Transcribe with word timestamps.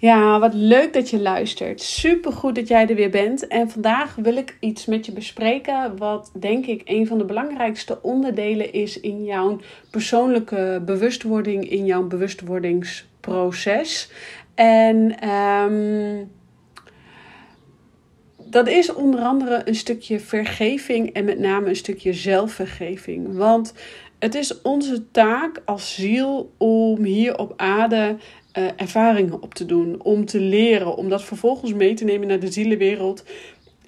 Ja, 0.00 0.38
wat 0.38 0.54
leuk 0.54 0.92
dat 0.92 1.10
je 1.10 1.20
luistert. 1.20 1.82
Super 1.82 2.32
goed 2.32 2.54
dat 2.54 2.68
jij 2.68 2.86
er 2.86 2.94
weer 2.94 3.10
bent. 3.10 3.46
En 3.46 3.70
vandaag 3.70 4.14
wil 4.14 4.36
ik 4.36 4.56
iets 4.60 4.86
met 4.86 5.06
je 5.06 5.12
bespreken. 5.12 5.96
Wat 5.96 6.32
denk 6.38 6.66
ik 6.66 6.82
een 6.84 7.06
van 7.06 7.18
de 7.18 7.24
belangrijkste 7.24 8.02
onderdelen 8.02 8.72
is 8.72 9.00
in 9.00 9.24
jouw 9.24 9.60
persoonlijke 9.90 10.82
bewustwording, 10.84 11.70
in 11.70 11.86
jouw 11.86 12.06
bewustwordingsproces. 12.06 14.10
En 14.54 15.28
um, 15.28 16.30
dat 18.44 18.68
is 18.68 18.94
onder 18.94 19.20
andere 19.20 19.62
een 19.64 19.74
stukje 19.74 20.20
vergeving 20.20 21.12
en 21.12 21.24
met 21.24 21.38
name 21.38 21.68
een 21.68 21.76
stukje 21.76 22.12
zelfvergeving. 22.12 23.36
Want 23.36 23.74
het 24.18 24.34
is 24.34 24.62
onze 24.62 25.10
taak 25.10 25.62
als 25.64 25.94
ziel 25.94 26.52
om 26.58 27.04
hier 27.04 27.38
op 27.38 27.52
aarde 27.56 28.16
uh, 28.58 28.64
ervaringen 28.76 29.42
op 29.42 29.54
te 29.54 29.66
doen, 29.66 30.02
om 30.02 30.24
te 30.24 30.40
leren, 30.40 30.96
om 30.96 31.08
dat 31.08 31.22
vervolgens 31.22 31.72
mee 31.72 31.94
te 31.94 32.04
nemen 32.04 32.28
naar 32.28 32.40
de 32.40 32.52
zielenwereld 32.52 33.24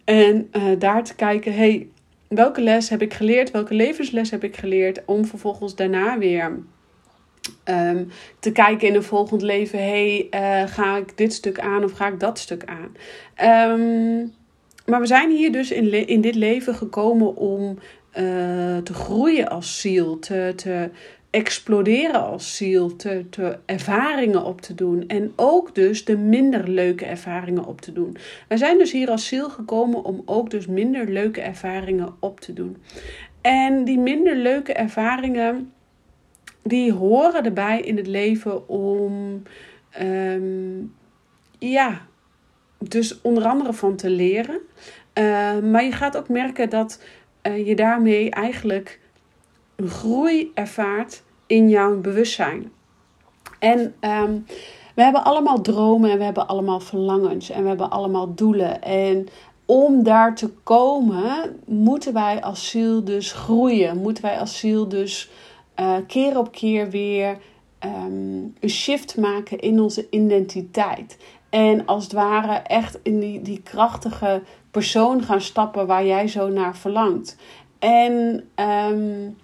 en 0.05 0.49
uh, 0.53 0.63
daar 0.79 1.05
te 1.05 1.15
kijken, 1.15 1.55
hey, 1.55 1.89
welke 2.29 2.61
les 2.61 2.89
heb 2.89 3.03
ik 3.03 3.15
geleerd, 3.15 3.51
welke 3.51 3.75
levensles 3.75 4.31
heb 4.31 4.45
ik 4.45 4.57
geleerd, 4.57 5.03
om 5.05 5.25
vervolgens 5.25 5.75
daarna 5.75 6.19
weer 6.19 6.59
um, 7.65 8.09
te 8.39 8.53
kijken 8.53 8.89
in 8.89 8.95
een 8.95 9.03
volgend 9.03 9.43
leven, 9.43 9.79
hey, 9.79 10.29
uh, 10.31 10.69
ga 10.69 10.97
ik 10.97 11.17
dit 11.17 11.33
stuk 11.33 11.61
aan 11.61 11.85
of 11.85 11.93
ga 11.93 12.09
ik 12.09 12.21
dat 12.21 12.39
stuk 12.39 12.65
aan? 12.65 12.97
Um, 13.71 14.33
maar 14.87 15.01
we 15.01 15.07
zijn 15.07 15.31
hier 15.31 15.53
dus 15.53 15.71
in, 15.71 16.07
in 16.09 16.21
dit 16.21 16.35
leven 16.35 16.75
gekomen 16.75 17.37
om 17.37 17.79
te 18.83 18.95
groeien 18.95 19.49
als 19.49 19.81
ziel, 19.81 20.19
te, 20.19 20.53
te, 20.57 20.91
exploderen 21.33 22.23
als 22.23 22.57
ziel, 22.57 22.97
te, 22.97 23.25
te 23.31 23.59
ervaringen 23.67 24.45
op 24.45 24.61
te 24.61 24.75
doen. 24.75 25.09
En 25.09 25.33
ook 25.37 25.75
dus 25.75 26.05
de 26.05 26.17
minder 26.17 26.69
leuke 26.69 27.05
ervaringen 27.05 27.65
op 27.65 27.81
te 27.81 27.93
doen. 27.93 28.17
Wij 28.49 28.57
zijn 28.57 28.79
dus 28.79 28.93
hier 28.93 29.11
als 29.11 29.27
ziel 29.27 29.51
gekomen 29.51 30.05
om 30.05 30.23
ook 30.25 30.51
dus 30.51 30.67
minder 30.67 31.09
leuke 31.09 31.41
ervaringen 31.41 32.15
op 32.19 32.41
te 32.41 32.53
doen. 32.53 32.77
En 33.41 33.85
die 33.85 33.99
minder 33.99 34.37
leuke 34.37 34.73
ervaringen, 34.73 35.73
die 36.63 36.93
horen 36.93 37.45
erbij 37.45 37.81
in 37.81 37.97
het 37.97 38.07
leven 38.07 38.69
om, 38.69 39.43
um, 40.01 40.95
ja, 41.59 42.07
dus 42.79 43.21
onder 43.21 43.45
andere 43.45 43.73
van 43.73 43.97
te 43.97 44.11
leren. 44.11 44.61
Uh, 45.19 45.59
maar 45.59 45.85
je 45.85 45.93
gaat 45.93 46.17
ook 46.17 46.29
merken 46.29 46.71
dat 46.71 47.03
uh, 47.43 47.67
je 47.67 47.75
daarmee 47.75 48.31
eigenlijk 48.31 49.01
een 49.77 49.89
groei 49.89 50.51
ervaart 50.55 51.23
in 51.47 51.69
jouw 51.69 52.01
bewustzijn. 52.01 52.73
En 53.59 53.95
ehm, 54.01 54.39
we 54.95 55.03
hebben 55.03 55.25
allemaal 55.25 55.61
dromen 55.61 56.11
en 56.11 56.19
we 56.19 56.25
hebben 56.25 56.47
allemaal 56.47 56.81
verlangens 56.81 57.51
en 57.51 57.63
we 57.63 57.69
hebben 57.69 57.91
allemaal 57.91 58.35
doelen. 58.35 58.83
En 58.83 59.29
om 59.67 60.03
daar 60.03 60.35
te 60.35 60.51
komen, 60.63 61.61
moeten 61.67 62.13
wij 62.13 62.43
als 62.43 62.69
ziel 62.71 63.05
dus 63.05 63.33
groeien. 63.33 63.97
Moeten 63.97 64.25
wij 64.25 64.39
als 64.39 64.59
ziel 64.59 64.89
dus 64.89 65.31
uh, 65.81 65.97
keer 66.07 66.39
op 66.39 66.53
keer 66.53 66.91
weer 66.91 67.39
um, 67.85 68.55
een 68.61 68.69
shift 68.69 69.17
maken 69.17 69.59
in 69.59 69.81
onze 69.81 70.07
identiteit. 70.11 71.19
En 71.51 71.87
als 71.87 72.05
het 72.05 72.13
ware 72.13 72.55
echt 72.55 72.99
in 73.03 73.21
die, 73.21 73.43
die 73.43 73.63
krachtige 73.63 74.43
persoon 74.71 75.23
gaan 75.23 75.41
stappen 75.41 75.87
waar 75.87 76.07
jij 76.07 76.29
zo 76.29 76.49
naar 76.49 76.77
verlangt. 76.77 77.37
En 77.79 78.45
um, 78.91 79.37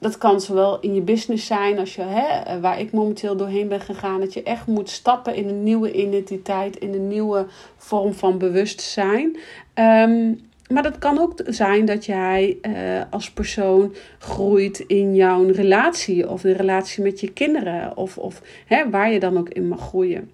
dat 0.00 0.18
kan 0.18 0.40
zowel 0.40 0.80
in 0.80 0.94
je 0.94 1.00
business 1.00 1.46
zijn 1.46 1.78
als 1.78 1.94
je, 1.94 2.02
hè, 2.02 2.60
waar 2.60 2.80
ik 2.80 2.92
momenteel 2.92 3.36
doorheen 3.36 3.68
ben 3.68 3.80
gegaan, 3.80 4.20
dat 4.20 4.34
je 4.34 4.42
echt 4.42 4.66
moet 4.66 4.90
stappen 4.90 5.34
in 5.34 5.48
een 5.48 5.62
nieuwe 5.62 5.92
identiteit, 5.92 6.76
in 6.76 6.94
een 6.94 7.08
nieuwe 7.08 7.46
vorm 7.76 8.14
van 8.14 8.38
bewustzijn. 8.38 9.36
Um, 9.74 10.48
maar 10.68 10.82
dat 10.82 10.98
kan 10.98 11.18
ook 11.18 11.34
zijn 11.46 11.84
dat 11.84 12.04
jij 12.04 12.58
uh, 12.62 13.02
als 13.10 13.30
persoon 13.30 13.94
groeit 14.18 14.78
in 14.78 15.14
jouw 15.14 15.46
relatie 15.46 16.28
of 16.28 16.40
de 16.40 16.52
relatie 16.52 17.02
met 17.02 17.20
je 17.20 17.32
kinderen 17.32 17.96
of, 17.96 18.18
of 18.18 18.42
hè, 18.66 18.90
waar 18.90 19.12
je 19.12 19.20
dan 19.20 19.38
ook 19.38 19.48
in 19.48 19.68
mag 19.68 19.80
groeien. 19.80 20.30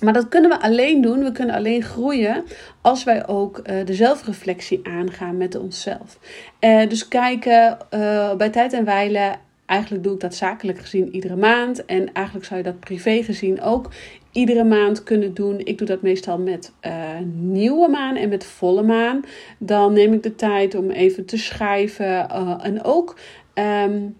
Maar 0.00 0.12
dat 0.12 0.28
kunnen 0.28 0.50
we 0.50 0.60
alleen 0.60 1.00
doen. 1.00 1.24
We 1.24 1.32
kunnen 1.32 1.54
alleen 1.54 1.82
groeien 1.82 2.44
als 2.80 3.04
wij 3.04 3.26
ook 3.26 3.58
uh, 3.58 3.84
de 3.84 3.94
zelfreflectie 3.94 4.80
aangaan 4.82 5.36
met 5.36 5.54
onszelf. 5.54 6.18
Uh, 6.60 6.88
dus 6.88 7.08
kijken 7.08 7.78
uh, 7.94 8.34
bij 8.34 8.50
tijd 8.50 8.72
en 8.72 8.84
wijle. 8.84 9.34
Eigenlijk 9.66 10.04
doe 10.04 10.14
ik 10.14 10.20
dat 10.20 10.34
zakelijk 10.34 10.78
gezien 10.78 11.14
iedere 11.14 11.36
maand. 11.36 11.84
En 11.84 12.12
eigenlijk 12.12 12.46
zou 12.46 12.58
je 12.58 12.64
dat 12.64 12.80
privé 12.80 13.22
gezien 13.22 13.60
ook 13.60 13.90
iedere 14.32 14.64
maand 14.64 15.02
kunnen 15.02 15.34
doen. 15.34 15.58
Ik 15.58 15.78
doe 15.78 15.86
dat 15.86 16.02
meestal 16.02 16.38
met 16.38 16.72
nieuwe 17.32 17.88
maan 17.88 18.16
en 18.16 18.28
met 18.28 18.44
volle 18.44 18.82
maan. 18.82 19.24
Dan 19.58 19.92
neem 19.92 20.12
ik 20.12 20.22
de 20.22 20.34
tijd 20.34 20.74
om 20.74 20.90
even 20.90 21.24
te 21.24 21.38
schrijven. 21.38 22.28
en 22.60 22.84
ook. 22.84 23.18
Um, 23.54 24.16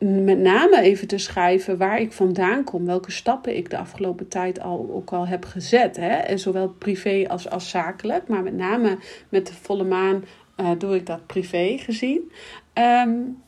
met 0.00 0.38
name 0.38 0.80
even 0.80 1.08
te 1.08 1.18
schrijven 1.18 1.78
waar 1.78 2.00
ik 2.00 2.12
vandaan 2.12 2.64
kom, 2.64 2.86
welke 2.86 3.10
stappen 3.10 3.56
ik 3.56 3.70
de 3.70 3.78
afgelopen 3.78 4.28
tijd 4.28 4.60
al 4.60 4.90
ook 4.92 5.12
al 5.12 5.26
heb 5.26 5.44
gezet. 5.44 5.96
Hè? 5.96 6.14
En 6.14 6.38
zowel 6.38 6.68
privé 6.68 7.24
als, 7.28 7.50
als 7.50 7.70
zakelijk, 7.70 8.28
maar 8.28 8.42
met 8.42 8.56
name 8.56 8.98
met 9.28 9.46
de 9.46 9.52
volle 9.54 9.84
maan 9.84 10.24
uh, 10.56 10.70
doe 10.78 10.94
ik 10.94 11.06
dat 11.06 11.26
privé 11.26 11.76
gezien. 11.78 12.32
Um, 12.74 13.42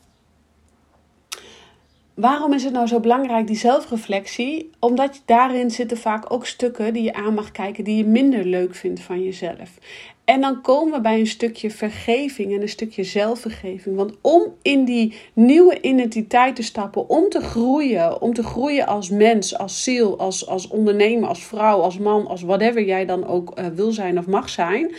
waarom 2.13 2.53
is 2.53 2.63
het 2.63 2.73
nou 2.73 2.87
zo 2.87 2.99
belangrijk, 2.99 3.47
die 3.47 3.55
zelfreflectie? 3.55 4.69
Omdat 4.79 5.21
daarin 5.25 5.71
zitten 5.71 5.97
vaak 5.97 6.33
ook 6.33 6.45
stukken 6.45 6.93
die 6.93 7.03
je 7.03 7.13
aan 7.13 7.33
mag 7.33 7.51
kijken 7.51 7.83
die 7.83 7.97
je 7.97 8.05
minder 8.05 8.45
leuk 8.45 8.75
vindt 8.75 8.99
van 8.99 9.23
jezelf. 9.23 9.77
En 10.25 10.41
dan 10.41 10.61
komen 10.61 10.93
we 10.93 11.01
bij 11.01 11.19
een 11.19 11.27
stukje 11.27 11.71
vergeving 11.71 12.53
en 12.53 12.61
een 12.61 12.69
stukje 12.69 13.03
zelfvergeving. 13.03 13.95
Want 13.95 14.13
om 14.21 14.43
in 14.61 14.85
die 14.85 15.13
nieuwe 15.33 15.81
identiteit 15.81 16.55
te 16.55 16.63
stappen, 16.63 17.09
om 17.09 17.29
te 17.29 17.41
groeien, 17.41 18.21
om 18.21 18.33
te 18.33 18.43
groeien 18.43 18.87
als 18.87 19.09
mens, 19.09 19.57
als 19.57 19.83
ziel, 19.83 20.19
als, 20.19 20.47
als 20.47 20.67
ondernemer, 20.67 21.29
als 21.29 21.45
vrouw, 21.45 21.79
als 21.79 21.97
man, 21.97 22.27
als 22.27 22.41
whatever 22.41 22.83
jij 22.83 23.05
dan 23.05 23.27
ook 23.27 23.59
uh, 23.59 23.65
wil 23.67 23.91
zijn 23.91 24.17
of 24.17 24.27
mag 24.27 24.49
zijn, 24.49 24.95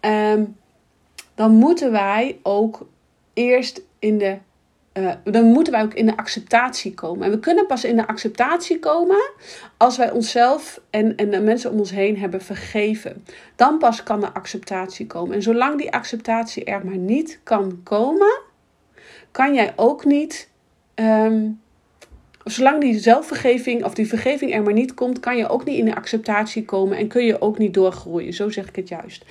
um, 0.00 0.56
dan 1.34 1.54
moeten 1.54 1.90
wij 1.90 2.38
ook 2.42 2.86
eerst 3.34 3.82
in 3.98 4.18
de 4.18 4.38
uh, 4.98 5.10
dan 5.24 5.44
moeten 5.44 5.72
wij 5.72 5.82
ook 5.82 5.94
in 5.94 6.06
de 6.06 6.16
acceptatie 6.16 6.94
komen. 6.94 7.24
En 7.24 7.30
we 7.30 7.38
kunnen 7.38 7.66
pas 7.66 7.84
in 7.84 7.96
de 7.96 8.06
acceptatie 8.06 8.78
komen 8.78 9.30
als 9.76 9.96
wij 9.96 10.10
onszelf 10.10 10.80
en, 10.90 11.16
en 11.16 11.30
de 11.30 11.40
mensen 11.40 11.70
om 11.70 11.78
ons 11.78 11.90
heen 11.90 12.18
hebben 12.18 12.42
vergeven. 12.42 13.24
Dan 13.56 13.78
pas 13.78 14.02
kan 14.02 14.20
de 14.20 14.32
acceptatie 14.32 15.06
komen. 15.06 15.34
En 15.34 15.42
zolang 15.42 15.78
die 15.78 15.92
acceptatie 15.92 16.64
er 16.64 16.84
maar 16.84 16.96
niet 16.96 17.40
kan 17.42 17.80
komen, 17.82 18.40
kan 19.30 19.54
jij 19.54 19.72
ook 19.76 20.04
niet. 20.04 20.48
Um, 20.94 21.60
zolang 22.50 22.80
die 22.80 22.98
zelfvergeving 22.98 23.84
of 23.84 23.94
die 23.94 24.08
vergeving 24.08 24.54
er 24.54 24.62
maar 24.62 24.72
niet 24.72 24.94
komt, 24.94 25.20
kan 25.20 25.36
je 25.36 25.48
ook 25.48 25.64
niet 25.64 25.78
in 25.78 25.84
de 25.84 25.94
acceptatie 25.94 26.64
komen 26.64 26.96
en 26.96 27.08
kun 27.08 27.24
je 27.24 27.40
ook 27.40 27.58
niet 27.58 27.74
doorgroeien. 27.74 28.32
Zo 28.32 28.50
zeg 28.50 28.68
ik 28.68 28.76
het 28.76 28.88
juist. 28.88 29.24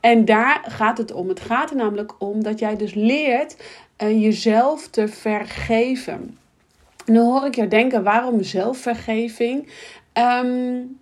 En 0.00 0.24
daar 0.24 0.64
gaat 0.68 0.98
het 0.98 1.12
om. 1.12 1.28
Het 1.28 1.40
gaat 1.40 1.70
er 1.70 1.76
namelijk 1.76 2.14
om 2.18 2.42
dat 2.42 2.58
jij 2.58 2.76
dus 2.76 2.94
leert 2.94 3.56
uh, 4.02 4.22
jezelf 4.22 4.88
te 4.88 5.08
vergeven. 5.08 6.38
En 7.06 7.14
dan 7.14 7.24
hoor 7.24 7.46
ik 7.46 7.54
je 7.54 7.68
denken, 7.68 8.02
waarom 8.02 8.42
zelfvergeving? 8.42 9.68
Um, 10.12 10.98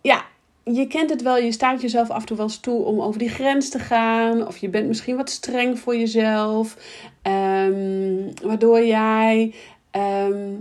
ja, 0.00 0.24
je 0.64 0.86
kent 0.86 1.10
het 1.10 1.22
wel, 1.22 1.38
je 1.38 1.52
staat 1.52 1.80
jezelf 1.80 2.10
af 2.10 2.20
en 2.20 2.26
toe 2.26 2.36
wel 2.36 2.46
eens 2.46 2.60
toe 2.60 2.84
om 2.84 3.00
over 3.00 3.18
die 3.18 3.28
grens 3.28 3.68
te 3.68 3.78
gaan. 3.78 4.46
Of 4.46 4.56
je 4.56 4.68
bent 4.68 4.86
misschien 4.86 5.16
wat 5.16 5.30
streng 5.30 5.78
voor 5.78 5.96
jezelf. 5.96 6.76
Ehm, 7.22 8.16
waardoor 8.42 8.84
jij, 8.84 9.54
ehm, 9.90 10.54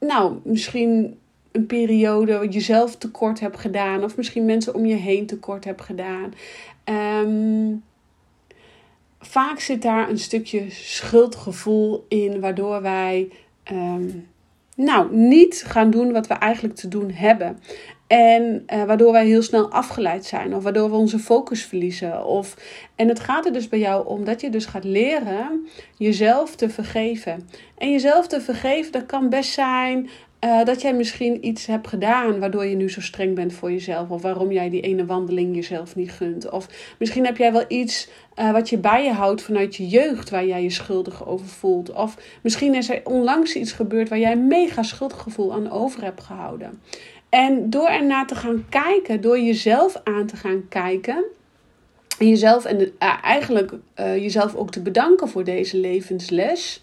nou, 0.00 0.38
misschien 0.44 1.18
een 1.52 1.66
periode 1.66 2.48
jezelf 2.48 2.96
tekort 2.96 3.40
hebt 3.40 3.58
gedaan. 3.58 4.04
Of 4.04 4.16
misschien 4.16 4.44
mensen 4.44 4.74
om 4.74 4.86
je 4.86 4.94
heen 4.94 5.26
tekort 5.26 5.64
hebt 5.64 5.82
gedaan. 5.82 6.34
Ehm, 6.84 7.74
vaak 9.20 9.60
zit 9.60 9.82
daar 9.82 10.08
een 10.08 10.18
stukje 10.18 10.70
schuldgevoel 10.70 12.04
in, 12.08 12.40
waardoor 12.40 12.82
wij 12.82 13.28
nou, 14.78 15.16
niet 15.16 15.64
gaan 15.66 15.90
doen 15.90 16.12
wat 16.12 16.26
we 16.26 16.34
eigenlijk 16.34 16.74
te 16.74 16.88
doen 16.88 17.10
hebben. 17.10 17.58
En 18.06 18.64
uh, 18.66 18.84
waardoor 18.84 19.12
wij 19.12 19.26
heel 19.26 19.42
snel 19.42 19.70
afgeleid 19.70 20.24
zijn, 20.24 20.54
of 20.54 20.62
waardoor 20.62 20.90
we 20.90 20.96
onze 20.96 21.18
focus 21.18 21.64
verliezen. 21.64 22.24
Of, 22.24 22.56
en 22.94 23.08
het 23.08 23.20
gaat 23.20 23.46
er 23.46 23.52
dus 23.52 23.68
bij 23.68 23.78
jou 23.78 24.06
om 24.06 24.24
dat 24.24 24.40
je 24.40 24.50
dus 24.50 24.66
gaat 24.66 24.84
leren 24.84 25.66
jezelf 25.96 26.56
te 26.56 26.68
vergeven. 26.68 27.48
En 27.78 27.90
jezelf 27.90 28.26
te 28.26 28.40
vergeven, 28.40 28.92
dat 28.92 29.06
kan 29.06 29.28
best 29.28 29.52
zijn 29.52 30.08
uh, 30.44 30.64
dat 30.64 30.82
jij 30.82 30.94
misschien 30.94 31.46
iets 31.46 31.66
hebt 31.66 31.88
gedaan 31.88 32.38
waardoor 32.38 32.64
je 32.64 32.76
nu 32.76 32.90
zo 32.90 33.00
streng 33.00 33.34
bent 33.34 33.52
voor 33.52 33.70
jezelf. 33.70 34.10
Of 34.10 34.22
waarom 34.22 34.52
jij 34.52 34.70
die 34.70 34.80
ene 34.80 35.06
wandeling 35.06 35.54
jezelf 35.54 35.96
niet 35.96 36.10
gunt. 36.10 36.50
Of 36.50 36.68
misschien 36.98 37.24
heb 37.24 37.36
jij 37.36 37.52
wel 37.52 37.64
iets 37.68 38.08
uh, 38.36 38.52
wat 38.52 38.68
je 38.68 38.78
bij 38.78 39.04
je 39.04 39.12
houdt 39.12 39.42
vanuit 39.42 39.76
je 39.76 39.88
jeugd 39.88 40.30
waar 40.30 40.46
jij 40.46 40.62
je 40.62 40.70
schuldig 40.70 41.26
over 41.26 41.46
voelt. 41.46 41.92
Of 41.92 42.16
misschien 42.42 42.74
is 42.74 42.90
er 42.90 43.00
onlangs 43.04 43.54
iets 43.54 43.72
gebeurd 43.72 44.08
waar 44.08 44.18
jij 44.18 44.32
een 44.32 44.46
mega 44.46 44.82
schuldgevoel 44.82 45.52
aan 45.52 45.70
over 45.70 46.02
hebt 46.02 46.22
gehouden. 46.22 46.80
En 47.28 47.70
door 47.70 47.88
ernaar 47.88 48.26
te 48.26 48.34
gaan 48.34 48.66
kijken, 48.68 49.20
door 49.20 49.40
jezelf 49.40 50.00
aan 50.04 50.26
te 50.26 50.36
gaan 50.36 50.68
kijken. 50.68 51.24
En 52.18 52.28
jezelf 52.28 52.64
en 52.64 52.80
uh, 52.80 52.88
eigenlijk 53.22 53.72
jezelf 53.94 54.54
ook 54.54 54.70
te 54.70 54.80
bedanken 54.80 55.28
voor 55.28 55.44
deze 55.44 55.76
levensles 55.76 56.82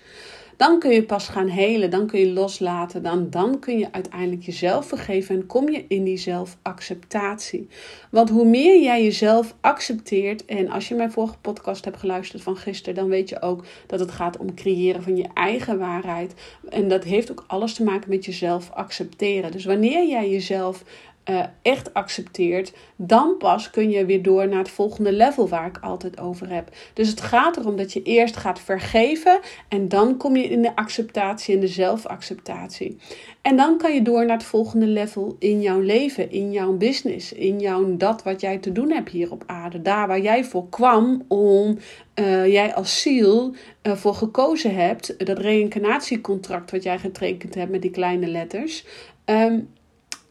dan 0.56 0.80
kun 0.80 0.92
je 0.92 1.04
pas 1.04 1.28
gaan 1.28 1.48
helen, 1.48 1.90
dan 1.90 2.08
kun 2.08 2.20
je 2.20 2.32
loslaten, 2.32 3.04
dan, 3.04 3.30
dan 3.30 3.60
kun 3.60 3.78
je 3.80 3.92
uiteindelijk 3.92 4.44
jezelf 4.44 4.88
vergeven 4.88 5.36
en 5.36 5.46
kom 5.46 5.70
je 5.70 5.86
in 5.88 6.04
die 6.04 6.18
zelfacceptatie. 6.18 7.68
Want 8.10 8.30
hoe 8.30 8.46
meer 8.46 8.82
jij 8.82 9.04
jezelf 9.04 9.56
accepteert, 9.62 10.46
en 10.46 10.70
als 10.70 10.88
je 10.88 10.96
mijn 10.96 11.12
vorige 11.12 11.38
podcast 11.42 11.86
hebt 11.86 11.98
geluisterd 11.98 12.44
van 12.44 12.58
gisteren, 12.58 12.96
dan 12.96 13.08
weet 13.08 13.30
je 13.30 13.42
ook 13.42 13.66
dat 13.88 14.00
het 14.00 14.12
gaat 14.12 14.38
om 14.38 14.56
creëren 14.56 15.04
van 15.04 15.18
je 15.18 15.28
eigen 15.34 15.80
waarheid. 15.80 16.34
En 16.70 16.88
dat 16.88 17.04
heeft 17.04 17.32
ook 17.32 17.44
alles 17.48 17.74
te 17.74 17.84
maken 17.84 18.10
met 18.10 18.26
jezelf 18.26 18.72
accepteren. 18.72 19.52
Dus 19.52 19.66
wanneer 19.66 20.08
jij 20.08 20.30
jezelf 20.30 20.84
uh, 21.30 21.44
echt 21.62 21.94
accepteert, 21.94 22.74
dan 22.96 23.38
pas 23.38 23.70
kun 23.70 23.90
je 23.90 24.06
weer 24.06 24.22
door 24.22 24.48
naar 24.48 24.60
het 24.60 24.70
volgende 24.70 25.14
level 25.14 25.48
waar 25.48 25.68
ik 25.68 25.78
altijd 25.82 26.20
over 26.20 26.50
heb. 26.50 26.70
Dus 26.94 27.10
het 27.10 27.22
gaat 27.22 27.58
erom 27.58 27.78
dat 27.78 27.94
je 27.94 28.04
eerst 28.04 28.38
gaat 28.38 28.60
vergeven 28.60 29.40
en 29.70 29.90
dan 29.90 30.18
kom 30.18 30.36
je 30.36 30.44
in 30.44 30.62
de 30.62 30.76
acceptatie 30.76 31.54
en 31.54 31.60
de 31.60 31.68
zelfacceptatie. 31.68 32.98
En 33.42 33.58
dan 33.58 33.78
kan 33.78 33.94
je 33.94 34.02
door 34.02 34.26
naar 34.26 34.38
het 34.38 34.46
volgende 34.46 34.88
level 34.88 35.36
in 35.40 35.62
jouw 35.62 35.80
leven, 35.80 36.32
in 36.32 36.52
jouw 36.52 36.74
business, 36.74 37.34
in 37.34 37.60
jouw 37.60 37.98
dat 37.98 38.24
wat 38.24 38.42
jij 38.42 38.58
te 38.58 38.72
doen 38.72 38.92
hebt 38.92 39.10
hier 39.10 39.32
op 39.32 39.44
aarde. 39.46 39.82
Daar 39.82 40.08
waar 40.08 40.22
jij 40.22 40.44
voor 40.44 40.70
kwam 40.70 41.24
om 41.28 41.78
uh, 42.16 42.48
jij 42.48 42.76
als 42.76 43.02
ziel 43.02 43.54
uh, 43.84 43.94
voor 43.94 44.14
gekozen 44.14 44.76
hebt, 44.76 45.26
dat 45.26 45.38
reïncarnatiecontract 45.38 46.72
wat 46.72 46.84
jij 46.84 47.00
getekend 47.00 47.56
hebt 47.56 47.72
met 47.72 47.82
die 47.82 47.92
kleine 47.92 48.28
letters. 48.28 48.86
Um, 49.26 49.74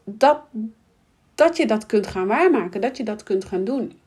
dat, 0.05 0.41
dat 1.35 1.57
je 1.57 1.65
dat 1.65 1.85
kunt 1.85 2.07
gaan 2.07 2.27
waarmaken, 2.27 2.81
dat 2.81 2.97
je 2.97 3.03
dat 3.03 3.23
kunt 3.23 3.45
gaan 3.45 3.63
doen. 3.63 3.99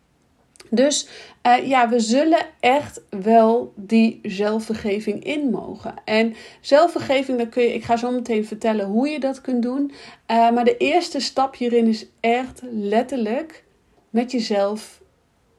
Dus 0.70 1.08
uh, 1.46 1.68
ja, 1.68 1.88
we 1.88 2.00
zullen 2.00 2.46
echt 2.60 3.00
wel 3.10 3.72
die 3.76 4.18
zelfvergeving 4.22 5.24
in 5.24 5.50
mogen. 5.50 5.94
En 6.04 6.34
zelfvergeving, 6.60 7.38
dan 7.38 7.48
kun 7.48 7.62
je, 7.62 7.74
ik 7.74 7.84
ga 7.84 7.96
zo 7.96 8.10
meteen 8.10 8.46
vertellen 8.46 8.86
hoe 8.86 9.08
je 9.08 9.20
dat 9.20 9.40
kunt 9.40 9.62
doen. 9.62 9.92
Uh, 10.30 10.50
maar 10.50 10.64
de 10.64 10.76
eerste 10.76 11.20
stap 11.20 11.56
hierin 11.56 11.86
is 11.86 12.06
echt 12.20 12.62
letterlijk 12.70 13.64
met 14.10 14.32
jezelf. 14.32 15.02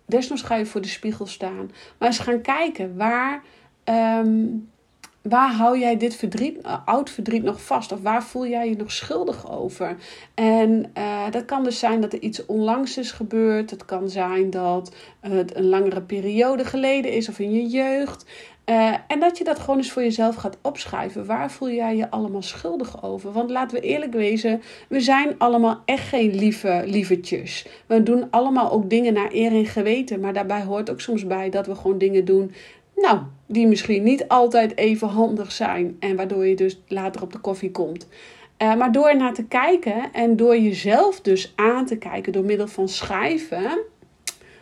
Desnoods 0.06 0.42
ga 0.42 0.56
je 0.56 0.66
voor 0.66 0.82
de 0.82 0.88
spiegel 0.88 1.28
staan. 1.28 1.72
Maar 1.98 2.08
eens 2.08 2.20
gaan 2.20 2.42
kijken 2.42 2.98
waar. 2.98 3.44
Um, 3.86 4.70
waar 5.22 5.52
hou 5.52 5.80
jij 5.80 5.98
dit 5.98 6.16
verdriet, 6.16 6.58
uh, 6.66 6.78
oud 6.86 7.10
verdriet 7.10 7.44
nog 7.44 7.62
vast? 7.62 7.92
Of 7.92 8.02
waar 8.02 8.24
voel 8.24 8.48
jij 8.48 8.70
je 8.70 8.76
nog 8.76 8.92
schuldig 8.92 9.52
over? 9.52 9.96
En 10.34 10.92
uh, 10.98 11.32
dat 11.32 11.46
kan 11.46 11.64
dus 11.64 11.80
zijn 11.80 12.02
dat 12.02 12.14
er 12.14 12.22
iets 12.22 12.46
onlangs 12.46 12.98
is 12.98 13.12
gebeurd. 13.12 13.70
Het 13.70 13.86
kan 13.86 14.10
zijn 14.10 14.50
dat 14.50 14.96
het 15.20 15.56
een 15.56 15.70
langere 15.70 16.02
periode 16.02 16.66
geleden 16.66 17.12
is 17.12 17.30
of 17.30 17.40
in 17.40 17.52
je 17.52 17.68
jeugd. 17.68 18.26
En 19.08 19.20
dat 19.20 19.38
je 19.38 19.44
dat 19.44 19.60
gewoon 19.60 19.78
eens 19.78 19.92
voor 19.92 20.02
jezelf 20.02 20.36
gaat 20.36 20.58
opschrijven. 20.62 21.26
Waar 21.26 21.52
voel 21.52 21.70
jij 21.70 21.96
je 21.96 22.10
allemaal 22.10 22.42
schuldig 22.42 23.04
over? 23.04 23.32
Want 23.32 23.50
laten 23.50 23.82
we 23.82 23.88
eerlijk 23.88 24.14
wezen, 24.14 24.62
we 24.90 25.00
zijn 25.00 25.36
allemaal 25.38 25.82
echt 25.86 26.08
geen 26.08 26.36
lieve 26.36 26.84
lievertjes. 26.86 27.68
We 27.86 28.04
doen 28.04 28.28
allemaal 28.30 28.72
ook 28.72 28.90
dingen 28.90 29.14
naar 29.14 29.30
eer 29.32 29.52
en 29.52 29.66
geweten. 29.66 30.20
Maar 30.20 30.34
daarbij 30.34 30.64
hoort 30.64 30.90
ook 30.90 31.02
soms 31.02 31.28
bij 31.28 31.50
dat 31.50 31.68
we 31.68 31.76
gewoon 31.76 31.98
dingen 31.98 32.26
doen 32.26 32.52
nou, 33.02 33.20
die 33.46 33.68
misschien 33.68 34.04
niet 34.04 34.28
altijd 34.28 34.78
even 34.78 35.08
handig 35.08 35.52
zijn 35.52 35.96
en 36.00 36.16
waardoor 36.16 36.46
je 36.46 36.56
dus 36.56 36.82
later 36.88 37.22
op 37.22 37.32
de 37.32 37.40
koffie 37.40 37.72
komt. 37.72 38.08
Uh, 38.62 38.76
maar 38.76 38.92
door 38.92 39.18
naar 39.18 39.34
te 39.34 39.44
kijken 39.44 40.14
en 40.14 40.36
door 40.36 40.58
jezelf 40.58 41.22
dus 41.22 41.54
aan 41.56 41.86
te 41.86 41.98
kijken 41.98 42.32
door 42.32 42.44
middel 42.44 42.68
van 42.68 42.90
schrijven, 42.90 43.80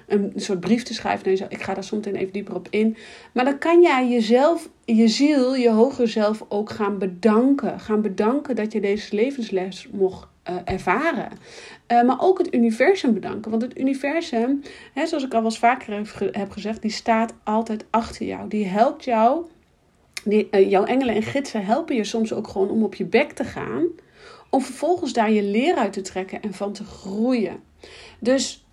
een 0.07 0.31
soort 0.35 0.59
brief 0.59 0.83
te 0.83 0.93
schrijven 0.93 1.29
jezelf. 1.29 1.49
Ik 1.49 1.61
ga 1.61 1.73
daar 1.73 1.83
soms 1.83 2.05
even 2.05 2.33
dieper 2.33 2.55
op 2.55 2.67
in. 2.69 2.97
Maar 3.33 3.45
dan 3.45 3.57
kan 3.57 3.81
jij 3.81 4.07
jezelf, 4.07 4.69
je 4.85 5.07
ziel, 5.07 5.55
je 5.55 5.69
hoger 5.71 6.07
zelf 6.07 6.45
ook 6.47 6.69
gaan 6.69 6.97
bedanken. 6.97 7.79
Gaan 7.79 8.01
bedanken 8.01 8.55
dat 8.55 8.71
je 8.71 8.81
deze 8.81 9.15
levensles 9.15 9.87
mocht 9.91 10.27
uh, 10.49 10.55
ervaren. 10.65 11.29
Uh, 11.87 12.03
maar 12.03 12.21
ook 12.21 12.37
het 12.37 12.53
universum 12.53 13.13
bedanken. 13.13 13.51
Want 13.51 13.63
het 13.63 13.79
universum, 13.79 14.61
hè, 14.93 15.05
zoals 15.05 15.23
ik 15.23 15.33
al 15.33 15.43
eens 15.43 15.59
vaker 15.59 16.05
heb 16.31 16.51
gezegd, 16.51 16.81
die 16.81 16.91
staat 16.91 17.33
altijd 17.43 17.85
achter 17.89 18.25
jou. 18.25 18.47
Die 18.47 18.65
helpt 18.65 19.03
jou. 19.03 19.45
Die, 20.23 20.47
uh, 20.51 20.69
jouw 20.69 20.83
engelen 20.83 21.15
en 21.15 21.23
gidsen 21.23 21.65
helpen 21.65 21.95
je 21.95 22.03
soms 22.03 22.33
ook 22.33 22.47
gewoon 22.47 22.69
om 22.69 22.83
op 22.83 22.95
je 22.95 23.05
bek 23.05 23.31
te 23.31 23.43
gaan. 23.43 23.85
Om 24.49 24.61
vervolgens 24.61 25.13
daar 25.13 25.31
je 25.31 25.43
leer 25.43 25.75
uit 25.75 25.93
te 25.93 26.01
trekken 26.01 26.41
en 26.41 26.53
van 26.53 26.73
te 26.73 26.83
groeien. 26.83 27.59
Dus 28.19 28.65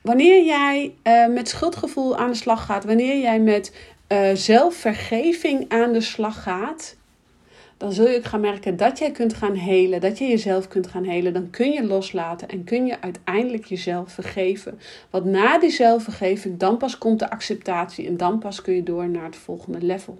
wanneer 0.00 0.44
jij 0.44 0.94
met 1.30 1.48
schuldgevoel 1.48 2.16
aan 2.16 2.30
de 2.30 2.36
slag 2.36 2.64
gaat, 2.64 2.84
wanneer 2.84 3.20
jij 3.20 3.40
met 3.40 3.72
zelfvergeving 4.34 5.68
aan 5.68 5.92
de 5.92 6.00
slag 6.00 6.42
gaat, 6.42 6.96
dan 7.78 7.92
zul 7.92 8.08
je 8.08 8.16
ook 8.16 8.24
gaan 8.24 8.40
merken 8.40 8.76
dat 8.76 8.98
jij 8.98 9.10
kunt 9.10 9.34
gaan 9.34 9.54
helen, 9.54 10.00
dat 10.00 10.18
je 10.18 10.26
jezelf 10.26 10.68
kunt 10.68 10.86
gaan 10.86 11.04
helen. 11.04 11.32
Dan 11.32 11.50
kun 11.50 11.70
je 11.70 11.86
loslaten 11.86 12.48
en 12.48 12.64
kun 12.64 12.86
je 12.86 13.00
uiteindelijk 13.00 13.64
jezelf 13.64 14.12
vergeven. 14.12 14.80
Want 15.10 15.24
na 15.24 15.58
die 15.58 15.70
zelfvergeving, 15.70 16.58
dan 16.58 16.76
pas 16.76 16.98
komt 16.98 17.18
de 17.18 17.30
acceptatie 17.30 18.06
en 18.06 18.16
dan 18.16 18.38
pas 18.38 18.62
kun 18.62 18.74
je 18.74 18.82
door 18.82 19.08
naar 19.08 19.24
het 19.24 19.36
volgende 19.36 19.80
level. 19.80 20.18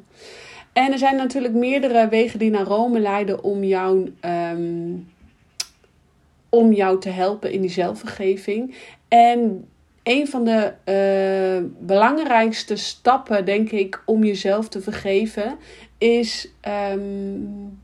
En 0.73 0.93
er 0.93 0.99
zijn 0.99 1.17
natuurlijk 1.17 1.55
meerdere 1.55 2.09
wegen 2.09 2.39
die 2.39 2.51
naar 2.51 2.67
Rome 2.67 3.01
leiden 3.01 3.43
om 3.43 3.65
jou, 3.65 4.13
ehm, 4.21 4.93
om 6.49 6.73
jou 6.73 7.01
te 7.01 7.11
helpen 7.11 7.53
in 7.53 7.61
die 7.61 7.71
zelfvergeving. 7.71 8.75
En 9.09 9.69
een 10.09 10.29
van 10.29 10.45
de 10.45 10.73
uh, 10.85 11.71
belangrijkste 11.79 12.77
stappen, 12.77 13.45
denk 13.45 13.71
ik, 13.71 14.03
om 14.05 14.25
jezelf 14.25 14.69
te 14.69 14.81
vergeven, 14.81 15.57
is 15.99 16.49
um, 16.93 17.79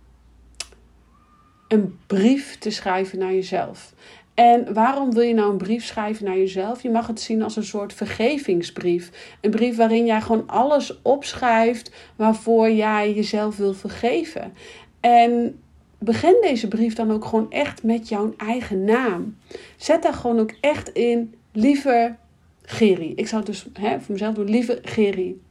een 1.69 1.99
brief 2.07 2.59
te 2.59 2.71
schrijven 2.71 3.19
naar 3.19 3.33
jezelf. 3.33 3.93
En 4.35 4.75
waarom 4.75 5.12
wil 5.12 5.23
je 5.23 5.35
nou 5.35 5.50
een 5.50 5.57
brief 5.57 5.85
schrijven 5.85 6.25
naar 6.25 6.37
jezelf? 6.37 6.83
Je 6.83 6.90
mag 6.90 7.07
het 7.07 7.21
zien 7.21 7.43
als 7.43 7.57
een 7.57 7.64
soort 7.64 7.93
vergevingsbrief. 7.93 9.37
Een 9.40 9.50
brief 9.50 9.76
waarin 9.76 10.07
jij 10.07 10.21
gewoon 10.21 10.47
alles 10.47 11.02
opschrijft 11.02 11.90
waarvoor 12.16 12.71
jij 12.71 13.12
jezelf 13.12 13.57
wil 13.57 13.75
vergeven. 13.75 14.52
En 15.00 15.59
begin 15.99 16.37
deze 16.40 16.69
brief 16.69 16.95
dan 16.95 17.12
ook 17.12 17.25
gewoon 17.25 17.50
echt 17.50 17.83
met 17.83 18.09
jouw 18.09 18.35
eigen 18.37 18.85
naam. 18.85 19.37
Zet 19.76 20.02
daar 20.02 20.14
gewoon 20.14 20.40
ook 20.40 20.54
echt 20.61 20.88
in, 20.88 21.35
lieve 21.54 22.16
Geri. 22.62 23.12
Ik 23.16 23.26
zou 23.26 23.42
het 23.42 23.50
dus 23.50 23.66
hè, 23.73 24.00
voor 24.00 24.12
mezelf 24.12 24.34
doen, 24.34 24.50
lieve 24.50 24.78
Geri. 24.82 25.42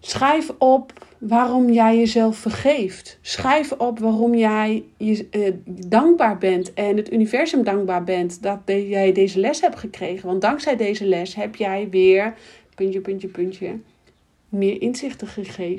Schrijf 0.00 0.50
op 0.58 0.92
waarom 1.18 1.70
jij 1.70 1.98
jezelf 1.98 2.36
vergeeft. 2.36 3.18
Schrijf 3.20 3.72
op 3.72 3.98
waarom 3.98 4.34
jij 4.34 4.84
je, 4.96 5.26
uh, 5.30 5.48
dankbaar 5.86 6.38
bent 6.38 6.74
en 6.74 6.96
het 6.96 7.12
universum 7.12 7.62
dankbaar 7.62 8.04
bent 8.04 8.42
dat 8.42 8.58
jij 8.66 9.12
deze 9.12 9.40
les 9.40 9.60
hebt 9.60 9.78
gekregen. 9.78 10.28
Want 10.28 10.40
dankzij 10.40 10.76
deze 10.76 11.06
les 11.06 11.34
heb 11.34 11.56
jij 11.56 11.88
weer, 11.90 12.34
puntje, 12.74 13.00
puntje, 13.00 13.28
puntje, 13.28 13.78
meer 14.48 14.82
inzichten 14.82 15.28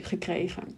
gekregen. 0.02 0.78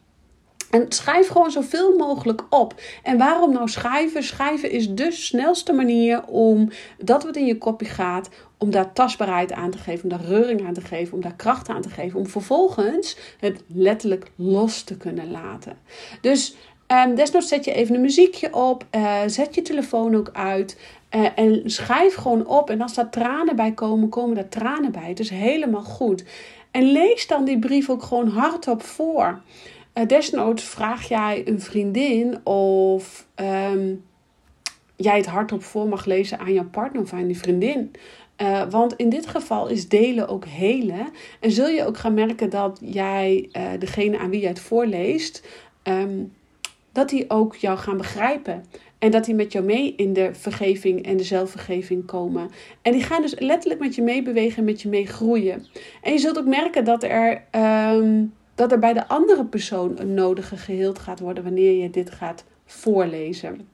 En 0.71 0.85
schrijf 0.89 1.27
gewoon 1.27 1.51
zoveel 1.51 1.97
mogelijk 1.97 2.41
op. 2.49 2.81
En 3.03 3.17
waarom 3.17 3.53
nou 3.53 3.69
schrijven? 3.69 4.23
Schrijven 4.23 4.71
is 4.71 4.89
de 4.89 5.11
snelste 5.11 5.73
manier 5.73 6.25
om 6.25 6.69
dat 6.97 7.23
wat 7.23 7.35
in 7.35 7.45
je 7.45 7.57
kopje 7.57 7.85
gaat, 7.85 8.29
om 8.57 8.71
daar 8.71 8.93
tastbaarheid 8.93 9.51
aan 9.51 9.71
te 9.71 9.77
geven, 9.77 10.03
om 10.03 10.09
daar 10.09 10.27
reuring 10.27 10.67
aan 10.67 10.73
te 10.73 10.81
geven, 10.81 11.13
om 11.13 11.21
daar 11.21 11.35
kracht 11.35 11.69
aan 11.69 11.81
te 11.81 11.89
geven, 11.89 12.19
om 12.19 12.27
vervolgens 12.27 13.17
het 13.39 13.63
letterlijk 13.67 14.31
los 14.35 14.83
te 14.83 14.97
kunnen 14.97 15.31
laten. 15.31 15.77
Dus 16.21 16.55
um, 16.87 17.15
desnoods 17.15 17.47
zet 17.47 17.65
je 17.65 17.73
even 17.73 17.95
een 17.95 18.01
muziekje 18.01 18.53
op, 18.53 18.85
uh, 18.95 19.19
zet 19.25 19.55
je 19.55 19.61
telefoon 19.61 20.15
ook 20.15 20.29
uit. 20.33 20.77
Uh, 21.15 21.25
en 21.35 21.61
schrijf 21.65 22.15
gewoon 22.15 22.47
op. 22.47 22.69
En 22.69 22.81
als 22.81 22.93
daar 22.93 23.09
tranen 23.09 23.55
bij 23.55 23.71
komen, 23.71 24.09
komen 24.09 24.35
daar 24.35 24.49
tranen 24.49 24.91
bij. 24.91 25.07
Het 25.07 25.19
is 25.19 25.29
helemaal 25.29 25.83
goed. 25.83 26.23
En 26.71 26.83
lees 26.83 27.27
dan 27.27 27.45
die 27.45 27.59
brief 27.59 27.89
ook 27.89 28.03
gewoon 28.03 28.27
hardop 28.27 28.83
voor. 28.83 29.41
Uh, 29.93 30.05
desnoods 30.07 30.63
vraag 30.63 31.07
jij 31.07 31.41
een 31.45 31.61
vriendin 31.61 32.45
of 32.45 33.27
um, 33.35 34.03
jij 34.95 35.17
het 35.17 35.25
hardop 35.25 35.63
voor 35.63 35.87
mag 35.87 36.05
lezen 36.05 36.39
aan 36.39 36.53
jouw 36.53 36.69
partner 36.69 37.01
of 37.01 37.13
aan 37.13 37.27
die 37.27 37.37
vriendin. 37.37 37.91
Uh, 38.41 38.63
want 38.69 38.95
in 38.95 39.09
dit 39.09 39.27
geval 39.27 39.67
is 39.67 39.87
delen 39.87 40.27
ook 40.27 40.45
helen. 40.45 41.07
En 41.39 41.51
zul 41.51 41.67
je 41.67 41.85
ook 41.85 41.97
gaan 41.97 42.13
merken 42.13 42.49
dat 42.49 42.79
jij, 42.83 43.49
uh, 43.51 43.63
degene 43.79 44.17
aan 44.17 44.29
wie 44.29 44.39
jij 44.39 44.49
het 44.49 44.59
voorleest, 44.59 45.47
um, 45.83 46.33
dat 46.91 47.09
die 47.09 47.29
ook 47.29 47.55
jou 47.55 47.77
gaan 47.77 47.97
begrijpen. 47.97 48.65
En 48.99 49.11
dat 49.11 49.25
die 49.25 49.35
met 49.35 49.51
jou 49.51 49.65
mee 49.65 49.95
in 49.95 50.13
de 50.13 50.29
vergeving 50.33 51.05
en 51.05 51.17
de 51.17 51.23
zelfvergeving 51.23 52.05
komen. 52.05 52.49
En 52.81 52.91
die 52.91 53.03
gaan 53.03 53.21
dus 53.21 53.39
letterlijk 53.39 53.81
met 53.81 53.95
je 53.95 54.01
meebewegen, 54.01 54.63
met 54.63 54.81
je 54.81 54.89
meegroeien. 54.89 55.65
En 56.01 56.11
je 56.11 56.19
zult 56.19 56.37
ook 56.37 56.47
merken 56.47 56.83
dat 56.83 57.03
er, 57.03 57.43
um, 57.95 58.33
dat 58.55 58.71
er 58.71 58.79
bij 58.79 58.93
de 58.93 59.07
andere 59.07 59.45
persoon 59.45 59.99
een 59.99 60.13
nodige 60.13 60.57
geheeld 60.57 60.99
gaat 60.99 61.19
worden 61.19 61.43
wanneer 61.43 61.81
je 61.81 61.89
dit 61.89 62.11
gaat 62.11 62.43
voorlezen. 62.65 63.67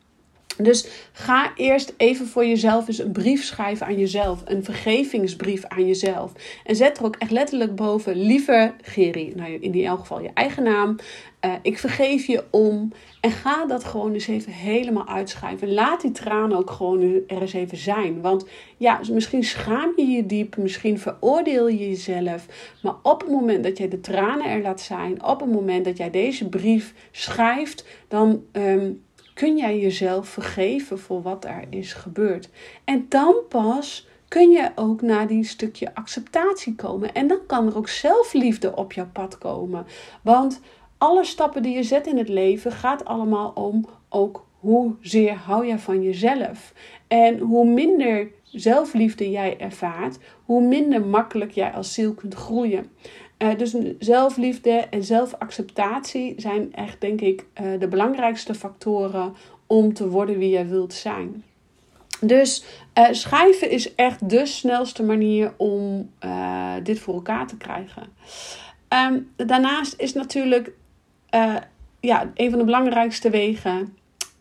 Dus 0.58 0.88
ga 1.12 1.52
eerst 1.56 1.94
even 1.98 2.28
voor 2.28 2.46
jezelf 2.46 2.88
eens 2.88 3.00
een 3.00 3.12
brief 3.12 3.44
schrijven 3.44 3.86
aan 3.86 3.98
jezelf. 3.98 4.42
Een 4.46 4.64
vergevingsbrief 4.64 5.66
aan 5.66 5.88
jezelf. 5.88 6.32
En 6.64 6.76
zet 6.76 6.98
er 6.98 7.06
ook 7.06 7.16
echt 7.16 7.32
letterlijk 7.32 7.76
boven: 7.76 8.16
Lieve 8.16 8.74
Geri, 8.82 9.34
nou 9.36 9.54
in 9.54 9.86
elk 9.86 10.00
geval 10.00 10.22
je 10.22 10.32
eigen 10.34 10.64
naam. 10.64 10.96
Uh, 11.46 11.54
ik 11.62 11.80
vergeef 11.80 12.26
je 12.26 12.44
om. 12.52 12.92
En 13.22 13.32
ga 13.32 13.66
dat 13.66 13.84
gewoon 13.84 14.14
eens 14.14 14.28
even 14.28 14.52
helemaal 14.52 15.08
uitschrijven. 15.08 15.74
Laat 15.74 16.02
die 16.02 16.12
tranen 16.12 16.58
ook 16.58 16.72
gewoon 16.72 17.02
er 17.28 17.42
eens 17.42 17.54
even 17.54 17.78
zijn. 17.78 18.22
Want 18.22 18.48
ja, 18.78 19.00
misschien 19.12 19.44
schaam 19.44 19.94
je 19.96 20.06
je 20.06 20.26
diep. 20.26 20.58
Misschien 20.58 21.00
veroordeel 21.00 21.68
je 21.68 21.90
jezelf. 21.90 22.46
Maar 22.82 22.96
op 23.04 23.22
het 23.22 23.30
moment 23.30 23.64
dat 23.64 23.78
jij 23.78 23.88
de 23.88 24.00
tranen 24.00 24.50
er 24.50 24.62
laat 24.62 24.82
zijn. 24.82 25.24
Op 25.24 25.40
het 25.40 25.52
moment 25.52 25.86
dat 25.86 25.98
jij 25.98 26.10
deze 26.10 26.50
brief 26.50 26.94
schrijft. 27.12 27.86
Dan. 28.08 28.44
Um, 28.52 29.06
kun 29.38 29.58
jij 29.58 29.80
jezelf 29.80 30.28
vergeven 30.28 31.00
voor 31.00 31.22
wat 31.22 31.46
er 31.46 31.64
is 31.70 31.94
gebeurd. 31.94 32.50
En 32.84 33.06
dan 33.10 33.36
pas 33.50 34.08
kun 34.28 34.50
je 34.50 34.72
ook 34.76 35.02
naar 35.02 35.28
die 35.28 35.44
stukje 35.44 35.96
acceptatie 35.96 36.76
komen. 36.76 37.14
En 37.14 37.28
dan 37.28 37.40
kan 37.48 37.68
er 37.68 37.78
ook 37.78 37.88
zelfliefde 37.88 38.76
op 38.76 38.94
jouw 38.94 39.10
pad 39.14 39.38
komen. 39.38 39.86
Want 40.22 40.62
alle 40.98 41.24
stappen 41.24 41.64
die 41.64 41.76
je 41.76 41.84
zet 41.84 42.08
in 42.08 42.18
het 42.18 42.30
leven 42.30 42.72
gaat 42.72 43.06
allemaal 43.06 43.52
om 43.56 43.86
ook 44.10 44.46
hoezeer 44.60 45.34
hou 45.34 45.66
je 45.66 45.80
van 45.80 46.04
jezelf. 46.04 46.74
En 47.08 47.40
hoe 47.40 47.66
minder 47.66 48.32
zelfliefde 48.44 49.32
jij 49.32 49.60
ervaart, 49.60 50.20
hoe 50.46 50.62
minder 50.62 51.06
makkelijk 51.06 51.52
jij 51.52 51.72
als 51.72 51.94
ziel 51.94 52.14
kunt 52.14 52.34
groeien. 52.34 52.90
Uh, 53.38 53.58
dus 53.58 53.76
zelfliefde 54.00 54.72
en 54.72 55.04
zelfacceptatie 55.04 56.34
zijn 56.38 56.74
echt, 56.74 57.02
denk 57.02 57.22
ik, 57.22 57.46
uh, 57.62 57.80
de 57.80 57.88
belangrijkste 57.88 58.54
factoren 58.56 59.34
om 59.68 59.94
te 59.94 60.10
worden 60.10 60.38
wie 60.38 60.50
jij 60.50 60.68
wilt 60.68 60.94
zijn. 60.94 61.44
Dus 62.22 62.64
uh, 62.98 63.08
schrijven 63.12 63.70
is 63.70 63.96
echt 63.96 64.30
de 64.30 64.46
snelste 64.46 65.04
manier 65.04 65.54
om 65.58 66.12
dit 66.84 67.00
voor 67.00 67.14
elkaar 67.14 67.48
te 67.48 67.58
krijgen. 67.58 68.04
Um, 68.90 69.32
daarnaast 69.36 69.94
is 69.98 70.14
natuurlijk 70.14 70.72
ja, 72.00 72.32
een 72.34 72.50
van 72.50 72.60
de 72.60 72.66
belangrijkste 72.66 73.30
wegen 73.30 73.98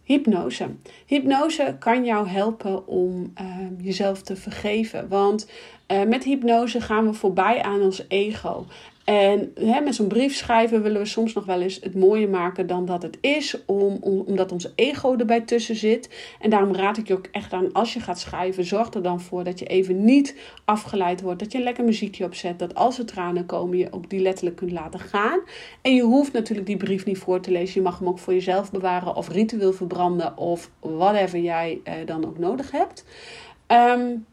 hypnose. 0.07 0.67
Hypnose 1.07 1.77
kan 1.79 2.05
jou 2.05 2.29
helpen 2.29 2.87
om 2.87 3.33
ehm, 3.35 3.75
jezelf 3.79 4.23
te 4.23 4.37
vergeven. 4.37 5.09
Want 5.09 5.51
uh, 5.93 6.03
met 6.03 6.25
hypnose 6.25 6.81
gaan 6.81 7.07
we 7.07 7.13
voorbij 7.13 7.63
aan 7.63 7.81
ons 7.81 8.05
ego. 8.09 8.67
En 9.07 9.53
hè, 9.55 9.81
met 9.81 9.95
zo'n 9.95 10.07
brief 10.07 10.35
schrijven 10.35 10.83
willen 10.83 11.01
we 11.01 11.07
soms 11.07 11.33
nog 11.33 11.45
wel 11.45 11.61
eens 11.61 11.79
het 11.83 11.95
mooier 11.95 12.29
maken 12.29 12.67
dan 12.67 12.85
dat 12.85 13.03
het 13.03 13.19
is, 13.21 13.65
om, 13.67 13.99
omdat 14.01 14.53
ons 14.53 14.73
ego 14.75 15.17
erbij 15.17 15.41
tussen 15.41 15.77
zit. 15.77 16.35
En 16.41 16.51
daarom 16.51 16.75
raad 16.75 16.99
ik 16.99 17.09
je 17.09 17.15
ook 17.15 17.29
echt 17.33 17.53
aan, 17.53 17.73
als 17.73 17.93
je 17.93 18.01
gaat 18.01 18.21
schrijven, 18.21 18.65
zorg 18.65 18.93
er 18.93 19.03
dan 19.03 19.21
voor 19.21 19.45
dat 19.45 19.59
je 19.59 19.65
even 19.65 20.05
niet 20.05 20.37
afgeleid 20.65 21.21
wordt. 21.21 21.39
Dat 21.39 21.53
je 21.53 21.59
een 21.59 21.65
lekker 21.65 21.85
muziekje 21.85 22.25
opzet, 22.25 22.59
dat 22.59 22.75
als 22.75 22.99
er 22.99 23.07
tranen 23.07 23.47
komen, 23.47 23.79
je 23.79 23.93
ook 23.93 24.11
die 24.11 24.21
letterlijk 24.21 24.57
kunt 24.57 24.73
laten 24.73 25.01
gaan. 25.01 25.41
En 25.83 25.95
je 25.95 26.03
hoeft 26.03 26.33
natuurlijk 26.33 26.67
die 26.67 26.77
brief 26.77 27.05
niet 27.05 27.19
voor 27.19 27.41
te 27.41 27.51
lezen. 27.51 27.75
Je 27.75 27.89
mag 27.89 27.99
hem 27.99 28.09
ook 28.09 28.19
voor 28.19 28.33
jezelf 28.33 28.71
bewaren 28.71 29.17
of 29.17 29.29
ritueel 29.29 29.73
verbranden 29.73 30.37
of 30.37 30.71
whatever 30.81 31.39
jij 31.39 31.81
eh, 31.85 31.95
dan 32.07 32.27
ook 32.27 32.39
nodig 32.39 32.71
hebt. 32.71 33.05
Um, 33.69 34.27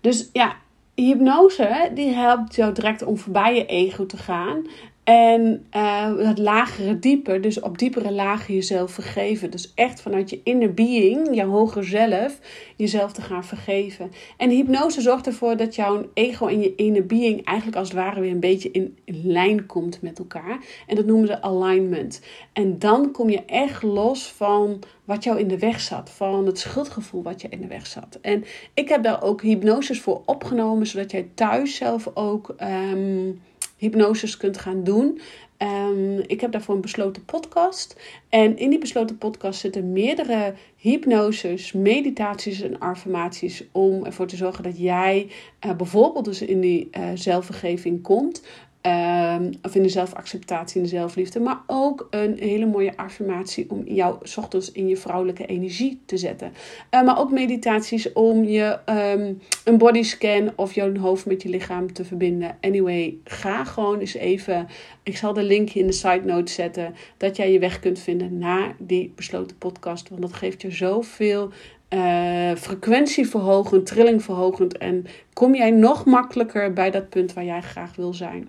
dus 0.00 0.28
ja, 0.32 0.56
hypnose 0.96 1.90
die 1.94 2.10
helpt 2.10 2.54
jou 2.54 2.72
direct 2.72 3.02
om 3.02 3.18
voorbij 3.18 3.54
je 3.54 3.66
ego 3.66 4.06
te 4.06 4.16
gaan. 4.16 4.66
En 5.06 5.66
uh, 5.76 6.16
het 6.18 6.38
lagere 6.38 6.98
dieper, 6.98 7.40
dus 7.40 7.60
op 7.60 7.78
diepere 7.78 8.12
lagen 8.12 8.54
jezelf 8.54 8.90
vergeven. 8.90 9.50
Dus 9.50 9.72
echt 9.74 10.00
vanuit 10.00 10.30
je 10.30 10.40
inner 10.44 10.74
being, 10.74 11.34
jouw 11.34 11.48
hoger 11.48 11.84
zelf, 11.84 12.38
jezelf 12.76 13.12
te 13.12 13.22
gaan 13.22 13.44
vergeven. 13.44 14.10
En 14.36 14.50
hypnose 14.50 15.00
zorgt 15.00 15.26
ervoor 15.26 15.56
dat 15.56 15.74
jouw 15.74 16.08
ego 16.14 16.46
en 16.46 16.60
je 16.60 16.74
inner 16.74 17.06
being 17.06 17.44
eigenlijk 17.44 17.78
als 17.78 17.88
het 17.88 17.96
ware 17.96 18.20
weer 18.20 18.30
een 18.30 18.40
beetje 18.40 18.70
in, 18.70 18.96
lijn 19.04 19.66
komt 19.66 20.02
met 20.02 20.18
elkaar. 20.18 20.58
En 20.86 20.96
dat 20.96 21.06
noemen 21.06 21.26
ze 21.26 21.42
alignment. 21.42 22.20
En 22.52 22.78
dan 22.78 23.10
kom 23.10 23.30
je 23.30 23.44
echt 23.44 23.82
los 23.82 24.32
van 24.32 24.82
wat 25.04 25.24
jou 25.24 25.38
in 25.38 25.48
de 25.48 25.58
weg 25.58 25.80
zat, 25.80 26.10
van 26.10 26.46
het 26.46 26.58
schuldgevoel 26.58 27.22
wat 27.22 27.40
je 27.40 27.48
in 27.48 27.60
de 27.60 27.66
weg 27.66 27.86
zat. 27.86 28.18
En 28.22 28.44
ik 28.74 28.88
heb 28.88 29.02
daar 29.02 29.22
ook 29.22 29.42
hypnoses 29.42 30.00
voor 30.00 30.22
opgenomen, 30.24 30.86
zodat 30.86 31.10
jij 31.10 31.28
thuis 31.34 31.74
zelf 31.74 32.10
ook. 32.14 32.54
Um, 32.92 33.40
hypnoses 33.76 34.36
kunt 34.36 34.58
gaan 34.58 34.84
doen. 34.84 35.20
Um, 35.58 36.18
ik 36.26 36.40
heb 36.40 36.52
daarvoor 36.52 36.74
een 36.74 36.80
besloten 36.80 37.24
podcast. 37.24 38.00
En 38.28 38.58
in 38.58 38.70
die 38.70 38.78
besloten 38.78 39.18
podcast 39.18 39.60
zitten 39.60 39.92
meerdere 39.92 40.54
hypnoses, 40.76 41.72
meditaties 41.72 42.60
en 42.60 42.78
affirmaties. 42.78 43.64
Om 43.72 44.04
ervoor 44.04 44.26
te 44.26 44.36
zorgen 44.36 44.62
dat 44.62 44.78
jij 44.78 45.30
uh, 45.66 45.72
bijvoorbeeld 45.72 46.24
dus 46.24 46.42
in 46.42 46.60
die 46.60 46.88
uh, 46.90 47.08
zelfvergeving 47.14 48.02
komt. 48.02 48.42
Um, 48.86 49.50
of 49.62 49.74
in 49.74 49.82
de 49.82 49.88
zelfacceptatie 49.88 50.76
en 50.76 50.82
de 50.82 50.88
zelfliefde. 50.88 51.40
Maar 51.40 51.62
ook 51.66 52.06
een 52.10 52.36
hele 52.38 52.66
mooie 52.66 52.96
affirmatie 52.96 53.70
om 53.70 53.82
jou 53.86 54.16
ochtends 54.36 54.72
in 54.72 54.88
je 54.88 54.96
vrouwelijke 54.96 55.46
energie 55.46 56.00
te 56.04 56.16
zetten. 56.16 56.52
Uh, 56.90 57.02
maar 57.02 57.18
ook 57.18 57.30
meditaties 57.30 58.12
om 58.12 58.44
je 58.44 58.78
um, 58.86 59.38
een 59.64 59.78
bodyscan 59.78 60.52
of 60.56 60.74
jouw 60.74 60.96
hoofd 60.96 61.26
met 61.26 61.42
je 61.42 61.48
lichaam 61.48 61.92
te 61.92 62.04
verbinden. 62.04 62.56
Anyway, 62.60 63.16
ga 63.24 63.64
gewoon 63.64 63.98
eens 63.98 64.14
even. 64.14 64.66
Ik 65.02 65.16
zal 65.16 65.32
de 65.32 65.42
linkje 65.42 65.80
in 65.80 65.86
de 65.86 65.92
side 65.92 66.22
note 66.24 66.52
zetten. 66.52 66.94
Dat 67.16 67.36
jij 67.36 67.52
je 67.52 67.58
weg 67.58 67.80
kunt 67.80 67.98
vinden 67.98 68.38
naar 68.38 68.74
die 68.78 69.12
besloten 69.16 69.58
podcast. 69.58 70.08
Want 70.08 70.22
dat 70.22 70.32
geeft 70.32 70.62
je 70.62 70.70
zoveel 70.70 71.50
uh, 71.90 72.54
frequentieverhogend, 72.54 73.86
trillingverhogend. 73.86 74.78
En 74.78 75.06
kom 75.32 75.54
jij 75.54 75.70
nog 75.70 76.04
makkelijker 76.04 76.72
bij 76.72 76.90
dat 76.90 77.08
punt 77.08 77.32
waar 77.32 77.44
jij 77.44 77.62
graag 77.62 77.96
wil 77.96 78.14
zijn. 78.14 78.48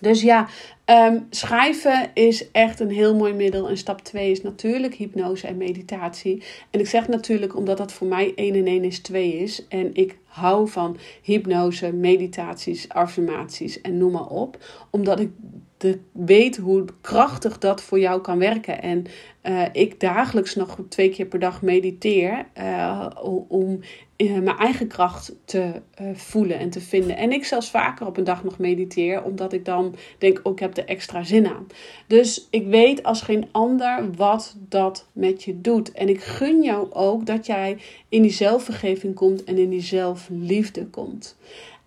Dus 0.00 0.22
ja, 0.22 0.48
um, 0.86 1.26
schrijven 1.30 2.10
is 2.14 2.50
echt 2.50 2.80
een 2.80 2.90
heel 2.90 3.14
mooi 3.14 3.32
middel. 3.32 3.68
En 3.68 3.76
stap 3.76 4.00
2 4.00 4.30
is 4.30 4.42
natuurlijk 4.42 4.94
hypnose 4.94 5.46
en 5.46 5.56
meditatie. 5.56 6.42
En 6.70 6.80
ik 6.80 6.86
zeg 6.86 7.08
natuurlijk 7.08 7.56
omdat 7.56 7.76
dat 7.76 7.92
voor 7.92 8.06
mij 8.06 8.32
1 8.34 8.54
en 8.54 8.66
1 8.66 8.84
is 8.84 8.98
2 8.98 9.38
is. 9.38 9.66
En 9.68 9.94
ik 9.94 10.18
hou 10.24 10.68
van 10.68 10.96
hypnose, 11.22 11.92
meditaties, 11.92 12.88
affirmaties 12.88 13.80
en 13.80 13.98
noem 13.98 14.12
maar 14.12 14.26
op. 14.26 14.64
Omdat 14.90 15.20
ik 15.20 15.30
de, 15.76 15.98
weet 16.12 16.56
hoe 16.56 16.84
krachtig 17.00 17.58
dat 17.58 17.82
voor 17.82 17.98
jou 17.98 18.20
kan 18.20 18.38
werken. 18.38 18.82
En 18.82 19.04
uh, 19.42 19.62
ik 19.72 20.00
dagelijks 20.00 20.54
nog 20.54 20.78
twee 20.88 21.10
keer 21.10 21.26
per 21.26 21.38
dag 21.38 21.62
mediteer 21.62 22.46
uh, 22.58 23.06
om 23.48 23.80
uh, 24.16 24.38
mijn 24.38 24.56
eigen 24.56 24.86
kracht 24.86 25.32
te 25.44 25.82
voelen 26.14 26.58
en 26.58 26.70
te 26.70 26.80
vinden. 26.80 27.16
En 27.16 27.32
ik 27.32 27.44
zelfs 27.44 27.70
vaker 27.70 28.06
op 28.06 28.16
een 28.16 28.24
dag 28.24 28.44
nog 28.44 28.58
mediteer, 28.58 29.22
omdat 29.22 29.52
ik 29.52 29.64
dan 29.64 29.94
denk, 30.18 30.40
oh, 30.42 30.52
ik 30.52 30.58
heb 30.58 30.76
er 30.76 30.84
extra 30.84 31.24
zin 31.24 31.46
aan. 31.46 31.66
Dus 32.06 32.46
ik 32.50 32.66
weet 32.66 33.02
als 33.02 33.22
geen 33.22 33.48
ander 33.52 34.14
wat 34.16 34.56
dat 34.68 35.06
met 35.12 35.44
je 35.44 35.60
doet. 35.60 35.92
En 35.92 36.08
ik 36.08 36.20
gun 36.22 36.62
jou 36.62 36.92
ook 36.92 37.26
dat 37.26 37.46
jij 37.46 37.78
in 38.08 38.22
die 38.22 38.30
zelfvergeving 38.30 39.14
komt 39.14 39.44
en 39.44 39.58
in 39.58 39.70
die 39.70 39.80
zelfliefde 39.80 40.86
komt. 40.86 41.36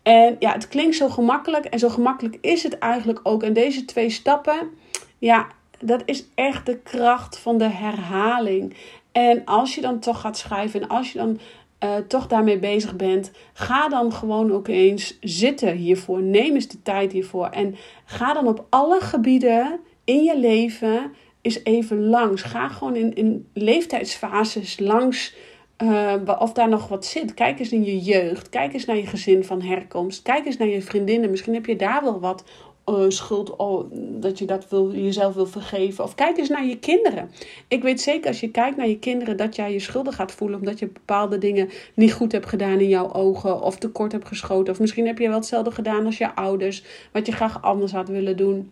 En 0.03 0.35
ja, 0.39 0.51
het 0.53 0.67
klinkt 0.67 0.95
zo 0.95 1.09
gemakkelijk 1.09 1.65
en 1.65 1.79
zo 1.79 1.89
gemakkelijk 1.89 2.37
is 2.41 2.63
het 2.63 2.77
eigenlijk 2.77 3.19
ook. 3.23 3.43
En 3.43 3.53
deze 3.53 3.85
twee 3.85 4.09
stappen, 4.09 4.69
Ja, 5.17 5.47
dat 5.79 6.01
is 6.05 6.25
echt 6.35 6.65
de 6.65 6.77
kracht 6.77 7.37
van 7.37 7.57
de 7.57 7.69
herhaling. 7.69 8.75
En 9.11 9.45
als 9.45 9.75
je 9.75 9.81
dan 9.81 9.99
toch 9.99 10.21
gaat 10.21 10.37
schrijven 10.37 10.81
en 10.81 10.87
als 10.87 11.11
je 11.11 11.17
dan 11.17 11.39
uh, 11.83 11.95
toch 11.95 12.27
daarmee 12.27 12.59
bezig 12.59 12.95
bent, 12.95 13.31
ga 13.53 13.89
dan 13.89 14.13
gewoon 14.13 14.51
ook 14.51 14.67
eens 14.67 15.17
zitten 15.21 15.75
hiervoor. 15.75 16.21
Neem 16.21 16.53
eens 16.53 16.67
de 16.67 16.81
tijd 16.81 17.11
hiervoor. 17.11 17.47
En 17.47 17.75
ga 18.05 18.33
dan 18.33 18.47
op 18.47 18.65
alle 18.69 18.99
gebieden 18.99 19.79
in 20.03 20.23
je 20.23 20.37
leven 20.37 21.11
eens 21.41 21.63
even 21.63 22.05
langs. 22.05 22.41
Ga 22.41 22.67
gewoon 22.67 22.95
in, 22.95 23.15
in 23.15 23.47
leeftijdsfases 23.53 24.79
langs. 24.79 25.35
Uh, 25.83 26.13
of 26.39 26.53
daar 26.53 26.69
nog 26.69 26.87
wat 26.87 27.05
zit. 27.05 27.33
Kijk 27.33 27.59
eens 27.59 27.71
in 27.71 27.85
je 27.85 27.99
jeugd. 27.99 28.49
Kijk 28.49 28.73
eens 28.73 28.85
naar 28.85 28.97
je 28.97 29.05
gezin 29.05 29.43
van 29.43 29.61
herkomst. 29.61 30.21
Kijk 30.21 30.45
eens 30.45 30.57
naar 30.57 30.67
je 30.67 30.81
vriendinnen. 30.81 31.29
Misschien 31.29 31.53
heb 31.53 31.65
je 31.65 31.75
daar 31.75 32.03
wel 32.03 32.19
wat 32.19 32.43
uh, 32.89 33.09
schuld, 33.09 33.55
oh, 33.55 33.91
dat 33.93 34.37
je 34.39 34.45
dat 34.45 34.69
wil, 34.69 34.93
jezelf 34.93 35.33
wil 35.33 35.45
vergeven. 35.45 36.03
Of 36.03 36.15
kijk 36.15 36.37
eens 36.37 36.49
naar 36.49 36.65
je 36.65 36.77
kinderen. 36.77 37.31
Ik 37.67 37.83
weet 37.83 38.01
zeker 38.01 38.27
als 38.27 38.39
je 38.39 38.51
kijkt 38.51 38.77
naar 38.77 38.87
je 38.87 38.99
kinderen 38.99 39.37
dat 39.37 39.55
jij 39.55 39.73
je 39.73 39.79
schuldig 39.79 40.15
gaat 40.15 40.31
voelen 40.31 40.59
omdat 40.59 40.79
je 40.79 40.87
bepaalde 40.87 41.37
dingen 41.37 41.69
niet 41.93 42.13
goed 42.13 42.31
hebt 42.31 42.49
gedaan 42.49 42.79
in 42.79 42.89
jouw 42.89 43.13
ogen 43.13 43.61
of 43.61 43.77
tekort 43.77 44.11
hebt 44.11 44.27
geschoten. 44.27 44.73
Of 44.73 44.79
misschien 44.79 45.07
heb 45.07 45.17
je 45.17 45.27
wel 45.27 45.37
hetzelfde 45.37 45.71
gedaan 45.71 46.05
als 46.05 46.17
je 46.17 46.35
ouders, 46.35 46.83
wat 47.11 47.25
je 47.25 47.31
graag 47.31 47.61
anders 47.61 47.91
had 47.91 48.07
willen 48.09 48.37
doen. 48.37 48.71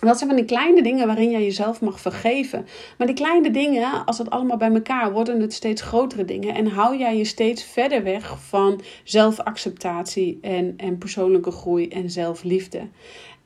Dat 0.00 0.18
zijn 0.18 0.30
van 0.30 0.38
die 0.38 0.48
kleine 0.48 0.82
dingen 0.82 1.06
waarin 1.06 1.30
jij 1.30 1.42
jezelf 1.42 1.80
mag 1.80 2.00
vergeven. 2.00 2.66
Maar 2.98 3.06
die 3.06 3.16
kleine 3.16 3.50
dingen, 3.50 4.04
als 4.04 4.18
het 4.18 4.30
allemaal 4.30 4.56
bij 4.56 4.72
elkaar, 4.72 5.12
worden 5.12 5.40
het 5.40 5.52
steeds 5.52 5.82
grotere 5.82 6.24
dingen. 6.24 6.54
En 6.54 6.66
hou 6.66 6.98
jij 6.98 7.16
je 7.16 7.24
steeds 7.24 7.64
verder 7.64 8.02
weg 8.02 8.38
van 8.40 8.80
zelfacceptatie 9.04 10.38
en, 10.40 10.74
en 10.76 10.98
persoonlijke 10.98 11.50
groei 11.50 11.88
en 11.88 12.10
zelfliefde. 12.10 12.80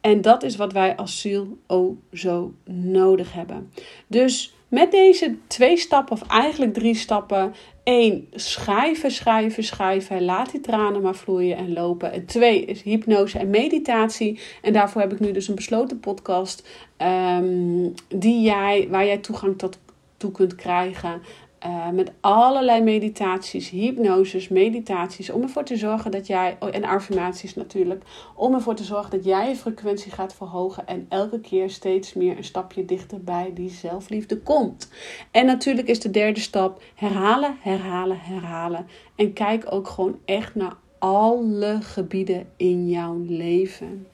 En 0.00 0.20
dat 0.20 0.42
is 0.42 0.56
wat 0.56 0.72
wij 0.72 0.96
als 0.96 1.20
ziel 1.20 1.58
ook 1.66 1.96
zo 2.12 2.54
nodig 2.64 3.32
hebben. 3.32 3.72
Dus 4.06 4.54
met 4.70 4.90
deze 4.90 5.36
twee 5.46 5.76
stappen, 5.76 6.12
of 6.12 6.28
eigenlijk 6.28 6.74
drie 6.74 6.94
stappen. 6.94 7.54
één, 7.82 8.26
schrijven, 8.34 9.10
schrijven, 9.10 9.64
schrijven. 9.64 10.24
Laat 10.24 10.50
die 10.50 10.60
tranen 10.60 11.02
maar 11.02 11.14
vloeien 11.14 11.56
en 11.56 11.72
lopen. 11.72 12.12
En 12.12 12.26
twee 12.26 12.64
is 12.64 12.82
hypnose 12.82 13.38
en 13.38 13.50
meditatie. 13.50 14.40
En 14.62 14.72
daarvoor 14.72 15.00
heb 15.00 15.12
ik 15.12 15.20
nu 15.20 15.32
dus 15.32 15.48
een 15.48 15.54
besloten 15.54 16.00
podcast. 16.00 16.68
Um, 17.38 17.94
die 18.08 18.42
jij, 18.42 18.86
waar 18.90 19.06
jij 19.06 19.18
toegang 19.18 19.58
tot, 19.58 19.78
toe 20.16 20.30
kunt 20.30 20.54
krijgen. 20.54 21.22
Uh, 21.66 21.90
met 21.90 22.12
allerlei 22.20 22.82
meditaties, 22.82 23.70
hypnoses, 23.70 24.48
meditaties, 24.48 25.30
om 25.30 25.42
ervoor 25.42 25.64
te 25.64 25.76
zorgen 25.76 26.10
dat 26.10 26.26
jij, 26.26 26.56
oh, 26.60 26.74
en 26.74 26.84
affirmaties 26.84 27.54
natuurlijk, 27.54 28.02
om 28.34 28.54
ervoor 28.54 28.74
te 28.74 28.84
zorgen 28.84 29.10
dat 29.10 29.24
jij 29.24 29.48
je 29.48 29.56
frequentie 29.56 30.12
gaat 30.12 30.34
verhogen 30.34 30.86
en 30.86 31.06
elke 31.08 31.40
keer 31.40 31.70
steeds 31.70 32.14
meer 32.14 32.36
een 32.36 32.44
stapje 32.44 32.84
dichter 32.84 33.24
bij 33.24 33.50
die 33.54 33.70
zelfliefde 33.70 34.38
komt. 34.38 34.90
En 35.30 35.46
natuurlijk 35.46 35.88
is 35.88 36.00
de 36.00 36.10
derde 36.10 36.40
stap 36.40 36.82
herhalen, 36.94 37.56
herhalen, 37.60 38.18
herhalen. 38.20 38.86
En 39.14 39.32
kijk 39.32 39.66
ook 39.68 39.88
gewoon 39.88 40.18
echt 40.24 40.54
naar 40.54 40.76
alle 40.98 41.78
gebieden 41.80 42.48
in 42.56 42.88
jouw 42.88 43.24
leven. 43.26 44.06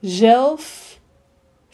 Zelf 0.00 0.97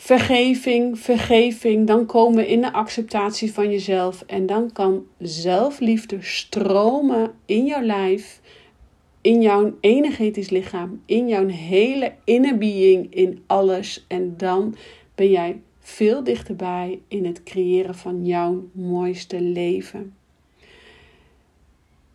vergeving, 0.05 0.99
vergeving. 0.99 1.87
Dan 1.87 2.07
komen 2.07 2.37
we 2.37 2.49
in 2.49 2.61
de 2.61 2.73
acceptatie 2.73 3.53
van 3.53 3.71
jezelf. 3.71 4.23
En 4.27 4.47
dan 4.47 4.73
kan 4.73 5.07
zelfliefde 5.19 6.17
stromen 6.21 7.33
in 7.47 7.67
jouw 7.67 7.83
lijf, 7.83 8.41
in 9.21 9.43
jouw 9.43 9.77
energetisch 9.81 10.51
lichaam, 10.51 11.03
in 11.07 11.29
jouw 11.29 11.47
hele 11.47 12.13
inner 12.25 12.59
being, 12.59 13.15
in 13.15 13.43
alles. 13.47 14.05
En 14.09 14.35
dan 14.37 14.75
ben 15.15 15.31
jij 15.31 15.61
veel 15.79 16.25
dichterbij 16.25 17.01
in 17.09 17.25
het 17.25 17.43
creëren 17.43 17.95
van 17.95 18.27
jouw 18.27 18.69
mooiste 18.73 19.41
leven. 19.41 20.15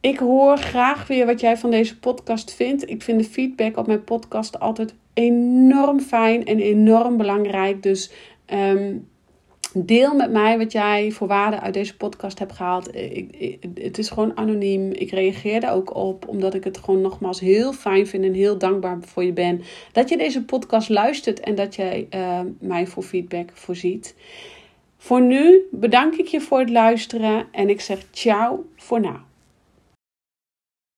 Ik 0.10 0.20
hoor 0.20 0.58
graag 0.58 1.08
weer 1.08 1.26
wat 1.26 1.40
jij 1.40 1.58
van 1.58 1.72
deze 1.72 2.00
podcast 2.00 2.54
vindt. 2.54 2.90
Ik 2.90 3.02
vind 3.02 3.20
de 3.20 3.30
feedback 3.30 3.78
op 3.78 3.88
mijn 3.88 4.04
podcast 4.04 4.60
altijd 4.60 4.94
enorm 5.14 6.00
fijn 6.00 6.46
en 6.46 6.60
enorm 6.60 7.18
belangrijk. 7.18 7.84
Dus 7.84 8.12
ehm, 8.46 8.98
deel 9.74 10.16
met 10.16 10.32
mij 10.32 10.58
wat 10.58 10.72
jij 10.72 11.12
voor 11.12 11.28
waarde 11.28 11.60
uit 11.60 11.74
deze 11.74 11.98
podcast 11.98 12.40
hebt 12.40 12.52
gehaald. 12.52 12.96
Ik, 12.96 13.58
het 13.74 13.98
is 13.98 14.10
gewoon 14.10 14.38
anoniem. 14.38 14.92
Ik 14.92 15.12
reageer 15.12 15.64
er 15.64 15.72
ook 15.72 15.96
op, 15.96 16.28
omdat 16.28 16.54
ik 16.54 16.64
het 16.64 16.78
gewoon 16.78 17.02
nogmaals 17.02 17.40
heel 17.40 17.74
fijn 17.74 18.08
vind 18.08 18.24
en 18.24 18.34
heel 18.34 18.58
dankbaar 18.58 18.98
voor 19.02 19.24
je 19.24 19.34
ben. 19.34 19.62
Dat 19.92 20.10
je 20.10 20.18
deze 20.18 20.44
podcast 20.44 20.90
luistert 20.90 21.40
en 21.40 21.56
dat 21.56 21.76
jij 21.76 22.08
uh, 22.16 22.40
mij 22.60 22.88
voor 22.88 23.04
feedback 23.04 23.50
voorziet. 23.54 24.16
Voor 24.98 25.22
nu 25.22 25.68
bedank 25.72 26.16
ik 26.16 26.28
je 26.28 26.42
voor 26.42 26.60
het 26.60 26.70
luisteren 26.70 27.48
en 27.52 27.70
ik 27.70 27.82
zeg 27.82 28.06
ciao 28.12 28.66
voor 28.76 29.00
nu. 29.00 29.28